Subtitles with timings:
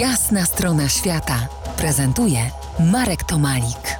[0.00, 2.38] Jasna strona świata prezentuje
[2.92, 3.98] Marek Tomalik.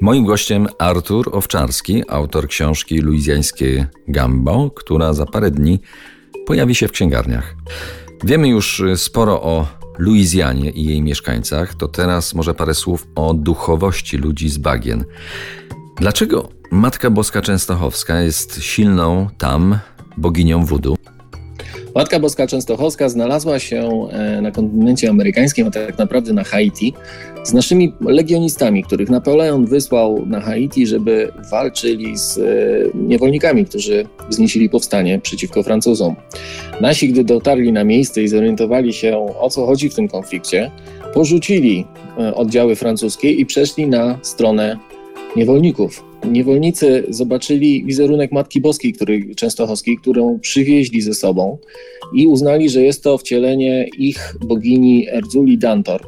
[0.00, 5.80] Moim gościem Artur Owczarski, autor książki Luizjańskie Gambo, która za parę dni
[6.46, 7.56] pojawi się w księgarniach.
[8.24, 9.66] Wiemy już sporo o
[9.98, 15.04] Luizjanie i jej mieszkańcach, to teraz może parę słów o duchowości ludzi z bagien.
[15.96, 19.78] Dlaczego Matka Boska Częstochowska jest silną tam
[20.16, 21.01] boginią wudu?
[21.94, 26.94] Matka Boska Częstochowska znalazła się e, na kontynencie amerykańskim, a tak naprawdę na Haiti,
[27.44, 32.42] z naszymi legionistami, których Napoleon wysłał na Haiti, żeby walczyli z e,
[32.94, 36.16] niewolnikami, którzy wznieśli powstanie przeciwko Francuzom.
[36.80, 40.70] Nasi, gdy dotarli na miejsce i zorientowali się, o co chodzi w tym konflikcie,
[41.14, 41.86] porzucili
[42.18, 44.78] e, oddziały francuskie i przeszli na stronę
[45.36, 46.11] niewolników.
[46.30, 51.58] Niewolnicy zobaczyli wizerunek Matki Boskiej, który, Częstochowskiej, którą przywieźli ze sobą
[52.14, 56.06] i uznali, że jest to wcielenie ich bogini Erzuli Dantor,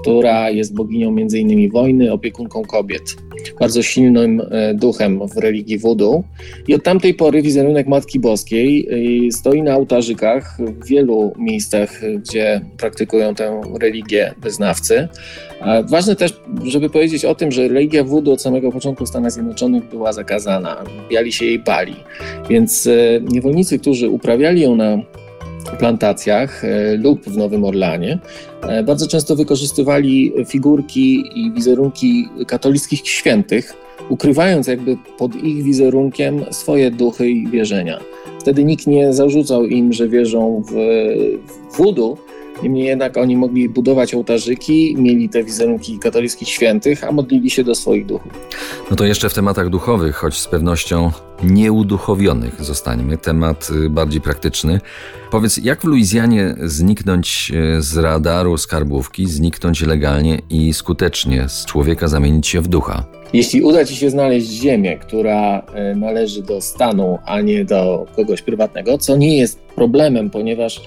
[0.00, 1.70] która jest boginią m.in.
[1.70, 3.16] wojny, opiekunką kobiet,
[3.62, 6.22] bardzo silnym e, duchem w religii voodoo.
[6.68, 8.88] I od tamtej pory wizerunek Matki Boskiej
[9.28, 15.08] e, stoi na ołtarzykach w wielu miejscach, gdzie praktykują tę religię wyznawcy.
[15.90, 19.88] Ważne też, żeby powiedzieć o tym, że religia voodoo od samego początku w Stanach Zjednoczonych
[19.88, 20.84] była zakazana.
[21.10, 21.96] Biali się jej bali.
[22.50, 24.98] Więc e, niewolnicy, którzy uprawiali ją na
[25.78, 28.18] plantacjach e, lub w Nowym Orlanie,
[28.62, 33.74] e, bardzo często wykorzystywali figurki i wizerunki katolickich świętych,
[34.08, 38.00] ukrywając jakby pod ich wizerunkiem swoje duchy i wierzenia.
[38.40, 40.72] Wtedy nikt nie zarzucał im, że wierzą w,
[41.72, 41.80] w
[42.62, 47.74] Niemniej jednak oni mogli budować ołtarzyki, mieli te wizerunki katolickich świętych, a modlili się do
[47.74, 48.32] swoich duchów.
[48.90, 51.10] No to jeszcze w tematach duchowych, choć z pewnością
[51.42, 53.18] nieuduchowionych zostańmy.
[53.18, 54.80] Temat y, bardziej praktyczny.
[55.30, 62.08] Powiedz, jak w Luizjanie zniknąć y, z radaru skarbówki, zniknąć legalnie i skutecznie z człowieka
[62.08, 63.04] zamienić się w ducha?
[63.32, 65.62] Jeśli uda Ci się znaleźć ziemię, która
[65.92, 70.80] y, należy do stanu, a nie do kogoś prywatnego, co nie jest problemem, ponieważ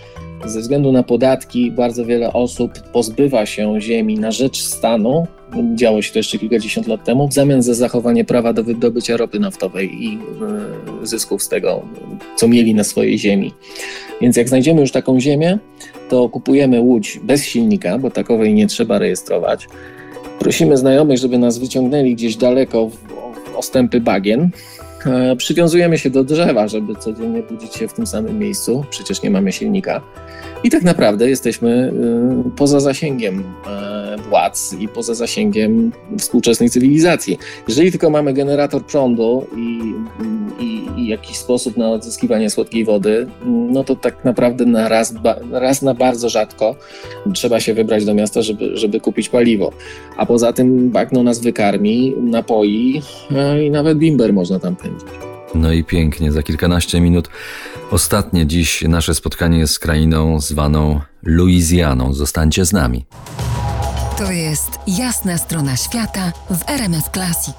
[0.45, 5.27] ze względu na podatki bardzo wiele osób pozbywa się ziemi na rzecz stanu.
[5.75, 9.39] Działo się to jeszcze kilkadziesiąt lat temu, w zamian za zachowanie prawa do wydobycia ropy
[9.39, 10.19] naftowej i
[11.03, 11.85] e, zysków z tego,
[12.35, 13.53] co mieli na swojej ziemi.
[14.21, 15.59] Więc jak znajdziemy już taką ziemię,
[16.09, 19.67] to kupujemy łódź bez silnika, bo takowej nie trzeba rejestrować.
[20.39, 24.49] Prosimy znajomych, żeby nas wyciągnęli gdzieś daleko w ostępy bagien,
[25.37, 29.51] przywiązujemy się do drzewa, żeby codziennie budzić się w tym samym miejscu, przecież nie mamy
[29.51, 30.01] silnika.
[30.63, 31.93] I tak naprawdę jesteśmy
[32.47, 37.37] e, poza zasięgiem e, władz i poza zasięgiem współczesnej cywilizacji.
[37.67, 39.93] Jeżeli tylko mamy generator prądu i
[41.07, 45.13] jakiś sposób na odzyskiwanie słodkiej wody, no to tak naprawdę na raz,
[45.51, 46.75] raz na bardzo rzadko
[47.33, 49.71] trzeba się wybrać do miasta, żeby, żeby kupić paliwo.
[50.17, 53.01] A poza tym bagno nas wykarmi, napoi
[53.65, 55.07] i nawet bimber można tam pędzić.
[55.55, 57.29] No i pięknie, za kilkanaście minut.
[57.91, 62.13] Ostatnie dziś nasze spotkanie z krainą zwaną Luizjaną.
[62.13, 63.05] Zostańcie z nami.
[64.17, 67.55] To jest jasna strona świata w RMS Classic.